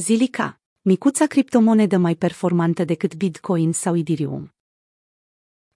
Zilica, 0.00 0.60
micuța 0.80 1.26
criptomonedă 1.26 1.96
mai 1.96 2.14
performantă 2.14 2.84
decât 2.84 3.14
Bitcoin 3.14 3.72
sau 3.72 3.96
Ethereum. 3.96 4.54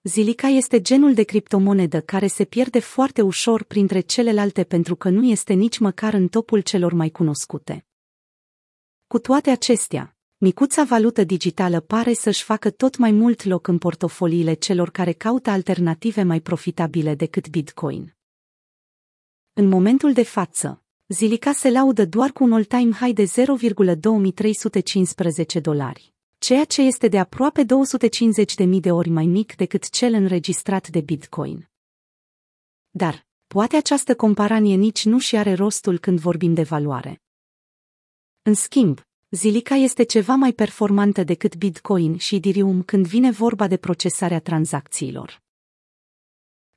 Zilica 0.03 0.47
este 0.47 0.81
genul 0.81 1.15
de 1.15 1.23
criptomonedă 1.23 2.01
care 2.01 2.27
se 2.27 2.45
pierde 2.45 2.79
foarte 2.79 3.23
ușor 3.23 3.65
printre 3.65 4.01
celelalte 4.01 4.65
pentru 4.65 4.97
că 4.97 5.09
nu 5.09 5.25
este 5.25 5.53
nici 5.53 5.79
măcar 5.79 6.13
în 6.13 6.29
topul 6.29 6.61
celor 6.61 6.93
mai 6.93 7.11
cunoscute. 7.11 7.87
Cu 9.07 9.19
toate 9.19 9.51
acestea, 9.51 10.17
micuța 10.37 10.85
valută 10.85 11.25
digitală 11.25 11.81
pare 11.81 12.13
să-și 12.13 12.43
facă 12.43 12.71
tot 12.71 12.97
mai 12.97 13.11
mult 13.11 13.45
loc 13.45 13.67
în 13.67 13.79
portofoliile 13.79 14.55
celor 14.55 14.91
care 14.91 15.13
caută 15.13 15.51
alternative 15.51 16.23
mai 16.23 16.41
profitabile 16.41 17.15
decât 17.15 17.49
Bitcoin. 17.49 18.17
În 19.53 19.69
momentul 19.69 20.13
de 20.13 20.23
față, 20.23 20.84
Zilica 21.09 21.53
se 21.53 21.71
laudă 21.71 22.07
doar 22.07 22.31
cu 22.31 22.45
un 22.45 22.53
all-time 22.53 22.93
high 22.93 23.15
de 23.15 23.25
0,2315 25.57 25.61
dolari, 25.63 26.15
ceea 26.39 26.65
ce 26.65 26.83
este 26.83 27.09
de 27.09 27.19
aproape 27.19 27.65
250.000 27.65 27.67
de 28.81 28.91
ori 28.91 29.09
mai 29.09 29.27
mic 29.27 29.55
decât 29.57 29.91
cel 29.91 30.13
înregistrat 30.13 30.89
de 30.89 31.01
Bitcoin. 31.01 31.69
Dar, 32.91 33.27
poate 33.47 33.77
această 33.77 34.15
comparanie 34.15 34.75
nici 34.75 35.05
nu 35.05 35.19
și 35.19 35.37
are 35.37 35.55
rostul 35.55 35.99
când 35.99 36.19
vorbim 36.19 36.55
de 36.55 36.63
valoare. 36.63 37.23
În 38.43 38.55
schimb, 38.55 39.01
Zilica 39.31 39.75
este 39.75 40.03
ceva 40.03 40.35
mai 40.35 40.53
performantă 40.53 41.25
decât 41.25 41.57
Bitcoin 41.57 42.17
și 42.17 42.35
Ethereum 42.35 42.83
când 42.83 43.07
vine 43.07 43.31
vorba 43.31 43.69
de 43.69 43.77
procesarea 43.77 44.41
tranzacțiilor 44.41 45.44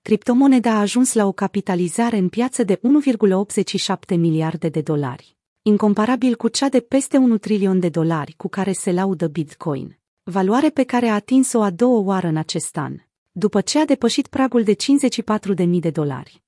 criptomoneda 0.07 0.71
a 0.71 0.79
ajuns 0.79 1.13
la 1.13 1.25
o 1.25 1.31
capitalizare 1.31 2.17
în 2.17 2.29
piață 2.29 2.63
de 2.63 2.75
1,87 2.75 4.17
miliarde 4.17 4.69
de 4.69 4.81
dolari, 4.81 5.37
incomparabil 5.61 6.35
cu 6.35 6.47
cea 6.47 6.69
de 6.69 6.79
peste 6.79 7.17
1 7.17 7.37
trilion 7.37 7.79
de 7.79 7.89
dolari 7.89 8.33
cu 8.33 8.47
care 8.47 8.71
se 8.71 8.91
laudă 8.91 9.27
Bitcoin, 9.27 9.97
valoare 10.23 10.69
pe 10.69 10.83
care 10.83 11.07
a 11.07 11.13
atins-o 11.13 11.61
a 11.61 11.69
doua 11.69 11.99
oară 11.99 12.27
în 12.27 12.37
acest 12.37 12.77
an, 12.77 12.97
după 13.31 13.61
ce 13.61 13.79
a 13.79 13.85
depășit 13.85 14.27
pragul 14.27 14.63
de 14.63 14.75
54.000 14.75 15.79
de 15.79 15.89
dolari. 15.89 16.43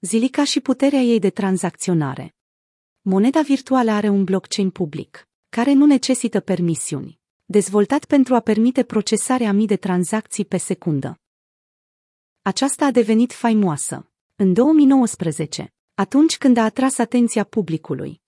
Zilica 0.00 0.44
și 0.44 0.60
puterea 0.60 1.00
ei 1.00 1.18
de 1.18 1.30
tranzacționare. 1.30 2.34
Moneda 3.00 3.40
virtuală 3.40 3.90
are 3.90 4.08
un 4.08 4.24
blockchain 4.24 4.70
public, 4.70 5.28
care 5.48 5.72
nu 5.72 5.86
necesită 5.86 6.40
permisiuni, 6.40 7.20
dezvoltat 7.44 8.04
pentru 8.04 8.34
a 8.34 8.40
permite 8.40 8.82
procesarea 8.82 9.52
mii 9.52 9.66
de 9.66 9.76
tranzacții 9.76 10.44
pe 10.44 10.56
secundă 10.56 11.20
aceasta 12.46 12.84
a 12.84 12.90
devenit 12.90 13.32
faimoasă. 13.32 14.10
În 14.36 14.52
2019, 14.52 15.74
atunci 15.94 16.38
când 16.38 16.56
a 16.56 16.62
atras 16.62 16.98
atenția 16.98 17.44
publicului. 17.44 18.20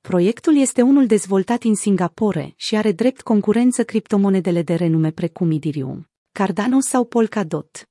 Proiectul 0.00 0.56
este 0.56 0.82
unul 0.82 1.06
dezvoltat 1.06 1.62
în 1.62 1.74
Singapore 1.74 2.52
și 2.56 2.76
are 2.76 2.92
drept 2.92 3.22
concurență 3.22 3.84
criptomonedele 3.84 4.62
de 4.62 4.74
renume 4.74 5.10
precum 5.10 5.50
Ethereum, 5.50 6.10
Cardano 6.32 6.80
sau 6.80 7.04
Polkadot. 7.04 7.88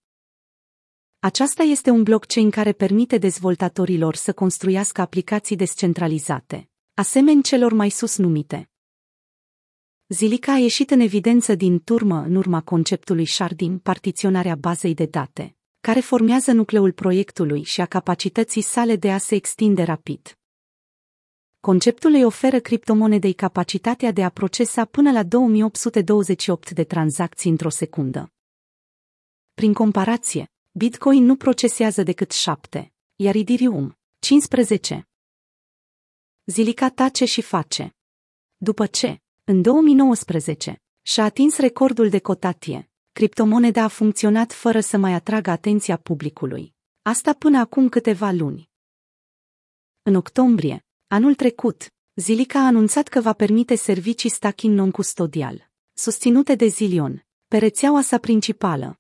Aceasta 1.20 1.64
este 1.64 1.90
un 1.90 2.04
blockchain 2.04 2.50
care 2.50 2.72
permite 2.72 3.18
dezvoltatorilor 3.18 4.16
să 4.16 4.34
construiască 4.34 5.02
aplicații 5.02 5.56
descentralizate, 5.56 6.70
asemeni 6.94 7.44
celor 7.44 7.74
mai 7.74 7.90
sus 7.90 8.18
numite. 8.18 8.70
Zilica 10.08 10.54
a 10.54 10.58
ieșit 10.58 10.92
în 10.92 11.00
evidență 11.00 11.56
din 11.56 11.80
turmă 11.80 12.22
în 12.22 12.36
urma 12.36 12.62
conceptului 12.62 13.26
Sharding, 13.26 13.80
partiționarea 13.82 14.56
bazei 14.56 14.94
de 14.94 15.06
date, 15.06 15.56
care 15.80 16.00
formează 16.00 16.52
nucleul 16.52 16.92
proiectului 16.92 17.64
și 17.64 17.82
a 17.82 17.86
capacității 17.86 18.62
sale 18.62 18.96
de 18.96 19.12
a 19.12 19.18
se 19.18 19.36
extinde 19.36 19.84
rapid. 19.84 20.38
Conceptul 21.60 22.14
îi 22.14 22.24
oferă 22.24 22.60
criptomonedei 22.60 23.34
capacitatea 23.34 24.12
de 24.12 24.24
a 24.24 24.30
procesa 24.30 24.86
până 24.86 25.12
la 25.12 25.24
2828 25.24 26.72
de 26.72 26.84
tranzacții 26.84 27.50
într-o 27.50 27.70
secundă. 27.70 28.34
Prin 29.54 29.74
comparație, 29.74 30.52
Bitcoin 30.72 31.24
nu 31.24 31.36
procesează 31.36 32.04
decât 32.04 32.32
7, 32.32 32.94
iar 33.16 33.36
Ethereum 33.36 33.98
15. 34.20 35.08
Zilica 36.46 36.90
tace 36.90 37.26
și 37.26 37.42
face. 37.42 37.96
După 38.58 38.86
ce, 38.86 39.20
în 39.48 39.62
2019, 39.62 40.82
și-a 41.02 41.24
atins 41.24 41.58
recordul 41.58 42.10
de 42.10 42.20
cotatie. 42.20 42.90
Criptomoneda 43.12 43.84
a 43.84 43.88
funcționat 43.88 44.54
fără 44.54 44.80
să 44.80 44.98
mai 44.98 45.14
atragă 45.14 45.50
atenția 45.50 45.98
publicului. 45.98 46.74
Asta 47.02 47.34
până 47.34 47.60
acum 47.60 47.90
câteva 47.90 48.32
luni. 48.32 48.70
În 50.02 50.16
octombrie, 50.16 50.86
anul 51.08 51.36
trecut, 51.36 51.94
Zilica 52.16 52.60
a 52.60 52.66
anunțat 52.66 53.08
că 53.08 53.22
va 53.22 53.34
permite 53.34 53.76
servicii 53.76 54.30
stacking 54.30 54.78
non-custodial, 54.78 55.72
susținute 55.94 56.56
de 56.56 56.68
Zilion, 56.68 57.26
pe 57.48 57.58
rețeaua 57.58 58.02
sa 58.02 58.18
principală. 58.18 59.00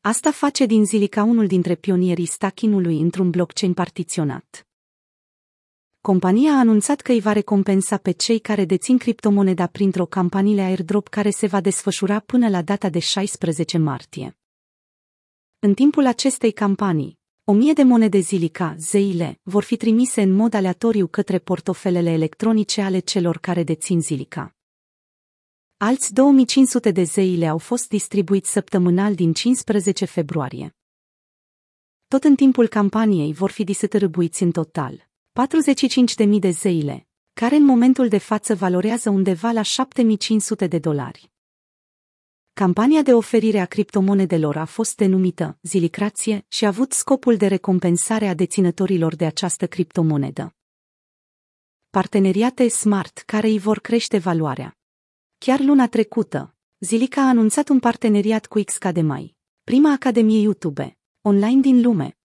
Asta 0.00 0.30
face 0.30 0.66
din 0.66 0.84
Zilica 0.84 1.22
unul 1.22 1.46
dintre 1.46 1.74
pionierii 1.74 2.26
stacking-ului 2.26 3.00
într-un 3.00 3.30
blockchain 3.30 3.74
partiționat 3.74 4.66
compania 6.10 6.52
a 6.52 6.58
anunțat 6.58 7.00
că 7.00 7.12
îi 7.12 7.20
va 7.20 7.32
recompensa 7.32 7.96
pe 7.96 8.10
cei 8.10 8.38
care 8.38 8.64
dețin 8.64 8.98
criptomoneda 8.98 9.66
printr-o 9.66 10.06
campanie 10.06 10.62
airdrop 10.62 11.08
care 11.08 11.30
se 11.30 11.46
va 11.46 11.60
desfășura 11.60 12.18
până 12.20 12.48
la 12.48 12.62
data 12.62 12.88
de 12.88 12.98
16 12.98 13.78
martie. 13.78 14.38
În 15.58 15.74
timpul 15.74 16.06
acestei 16.06 16.52
campanii, 16.52 17.18
o 17.44 17.52
mie 17.52 17.72
de 17.72 17.82
monede 17.82 18.18
zilica, 18.18 18.74
zeile, 18.78 19.40
vor 19.42 19.62
fi 19.62 19.76
trimise 19.76 20.22
în 20.22 20.32
mod 20.32 20.54
aleatoriu 20.54 21.06
către 21.06 21.38
portofelele 21.38 22.10
electronice 22.10 22.80
ale 22.80 22.98
celor 22.98 23.38
care 23.38 23.62
dețin 23.62 24.00
zilica. 24.00 24.56
Alți 25.76 26.12
2500 26.12 26.90
de 26.90 27.02
zeile 27.02 27.46
au 27.46 27.58
fost 27.58 27.88
distribuiți 27.88 28.50
săptămânal 28.50 29.14
din 29.14 29.32
15 29.32 30.04
februarie. 30.04 30.76
Tot 32.08 32.24
în 32.24 32.34
timpul 32.34 32.68
campaniei 32.68 33.32
vor 33.32 33.50
fi 33.50 33.64
distribuiți 33.64 34.42
în 34.42 34.50
total 34.50 35.12
45.000 35.40 36.38
de 36.38 36.50
zeile, 36.50 37.06
care 37.32 37.56
în 37.56 37.64
momentul 37.64 38.08
de 38.08 38.18
față 38.18 38.54
valorează 38.54 39.10
undeva 39.10 39.50
la 39.50 39.60
7.500 39.62 40.68
de 40.68 40.78
dolari. 40.78 41.32
Campania 42.52 43.02
de 43.02 43.14
oferire 43.14 43.58
a 43.58 43.66
criptomonedelor 43.66 44.56
a 44.56 44.64
fost 44.64 44.96
denumită 44.96 45.58
Zilicrație 45.62 46.44
și 46.48 46.64
a 46.64 46.68
avut 46.68 46.92
scopul 46.92 47.36
de 47.36 47.46
recompensare 47.46 48.26
a 48.26 48.34
deținătorilor 48.34 49.14
de 49.14 49.24
această 49.24 49.66
criptomonedă. 49.66 50.54
Parteneriate 51.90 52.68
smart 52.68 53.18
care 53.18 53.46
îi 53.46 53.58
vor 53.58 53.78
crește 53.78 54.18
valoarea. 54.18 54.78
Chiar 55.38 55.60
luna 55.60 55.88
trecută, 55.88 56.56
Zilica 56.78 57.22
a 57.22 57.28
anunțat 57.28 57.68
un 57.68 57.78
parteneriat 57.78 58.46
cu 58.46 58.60
Xcademai, 58.60 59.36
prima 59.64 59.92
academie 59.92 60.40
YouTube, 60.40 60.98
online 61.20 61.60
din 61.60 61.80
lume. 61.80 62.18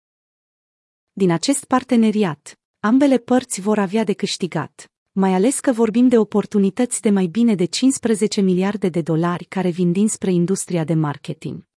Din 1.12 1.31
acest 1.31 1.66
parteneriat, 1.66 2.59
Ambele 2.82 3.18
părți 3.18 3.62
vor 3.62 3.78
avea 3.78 4.04
de 4.04 4.14
câștigat, 4.14 4.92
mai 5.12 5.34
ales 5.34 5.60
că 5.60 5.72
vorbim 5.72 6.08
de 6.08 6.18
oportunități 6.18 7.02
de 7.02 7.10
mai 7.10 7.26
bine 7.26 7.56
de 7.56 7.66
15 7.66 8.42
miliarde 8.42 8.90
de 8.90 9.02
dolari 9.02 9.46
care 9.46 9.70
vin 9.70 9.92
dinspre 9.92 10.32
industria 10.32 10.84
de 10.84 10.94
marketing. 10.94 11.68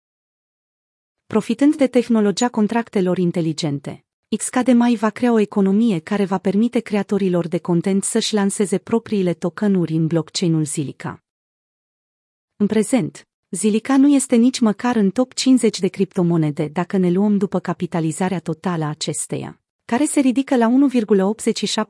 Profitând 1.26 1.76
de 1.76 1.86
tehnologia 1.86 2.48
contractelor 2.48 3.18
inteligente, 3.18 4.04
Xcademai 4.36 4.94
va 4.94 5.10
crea 5.10 5.32
o 5.32 5.38
economie 5.38 5.98
care 5.98 6.24
va 6.24 6.38
permite 6.38 6.80
creatorilor 6.80 7.48
de 7.48 7.58
content 7.58 8.04
să-și 8.04 8.34
lanseze 8.34 8.78
propriile 8.78 9.34
tokenuri 9.34 9.92
în 9.92 10.06
blockchain-ul 10.06 10.64
Zilica. 10.64 11.24
În 12.56 12.66
prezent, 12.66 13.28
Zilica 13.50 13.96
nu 13.96 14.08
este 14.08 14.36
nici 14.36 14.60
măcar 14.60 14.96
în 14.96 15.10
top 15.10 15.32
50 15.32 15.78
de 15.78 15.88
criptomonede 15.88 16.68
dacă 16.68 16.96
ne 16.96 17.10
luăm 17.10 17.36
după 17.36 17.58
capitalizarea 17.58 18.40
totală 18.40 18.84
a 18.84 18.88
acesteia 18.88 19.61
care 19.92 20.04
se 20.04 20.20
ridică 20.20 20.56
la 20.56 20.68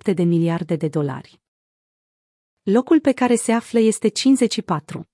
1,87 0.08 0.14
de 0.14 0.22
miliarde 0.22 0.76
de 0.76 0.88
dolari. 0.88 1.40
Locul 2.62 3.00
pe 3.00 3.12
care 3.12 3.34
se 3.34 3.52
află 3.52 3.78
este 3.78 4.08
54. 4.08 5.08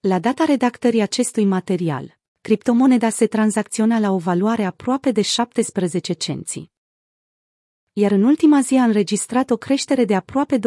La 0.00 0.18
data 0.18 0.44
redactării 0.44 1.00
acestui 1.00 1.44
material, 1.44 2.18
criptomoneda 2.40 3.08
se 3.08 3.26
tranzacționa 3.26 3.98
la 3.98 4.10
o 4.10 4.18
valoare 4.18 4.64
aproape 4.64 5.10
de 5.10 5.22
17 5.22 6.12
cenți. 6.12 6.70
Iar 7.92 8.10
în 8.10 8.22
ultima 8.22 8.60
zi 8.60 8.74
a 8.74 8.84
înregistrat 8.84 9.50
o 9.50 9.56
creștere 9.56 10.04
de 10.04 10.14
aproape 10.14 10.58
25%, 10.58 10.60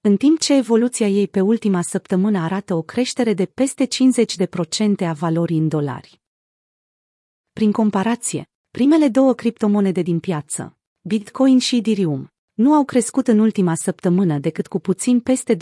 în 0.00 0.16
timp 0.16 0.38
ce 0.38 0.54
evoluția 0.54 1.08
ei 1.08 1.28
pe 1.28 1.40
ultima 1.40 1.82
săptămână 1.82 2.38
arată 2.38 2.74
o 2.74 2.82
creștere 2.82 3.34
de 3.34 3.46
peste 3.46 3.86
50% 3.86 5.06
a 5.06 5.12
valorii 5.12 5.58
în 5.58 5.68
dolari. 5.68 6.20
Prin 7.52 7.72
comparație, 7.72 8.48
Primele 8.78 9.08
două 9.08 9.34
criptomonede 9.34 10.02
din 10.02 10.20
piață, 10.20 10.78
Bitcoin 11.00 11.58
și 11.58 11.76
Ethereum, 11.76 12.32
nu 12.52 12.72
au 12.72 12.84
crescut 12.84 13.28
în 13.28 13.38
ultima 13.38 13.74
săptămână 13.74 14.38
decât 14.38 14.66
cu 14.66 14.78
puțin 14.78 15.20
peste 15.20 15.56
20%. 15.56 15.58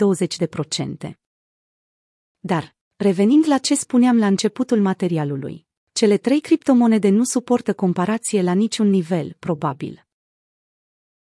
Dar, 2.39 2.75
revenind 2.95 3.47
la 3.47 3.57
ce 3.57 3.75
spuneam 3.75 4.17
la 4.17 4.27
începutul 4.27 4.81
materialului, 4.81 5.67
cele 5.91 6.17
trei 6.17 6.39
criptomonede 6.41 7.09
nu 7.09 7.23
suportă 7.23 7.73
comparație 7.73 8.41
la 8.41 8.53
niciun 8.53 8.89
nivel, 8.89 9.35
probabil. 9.39 10.05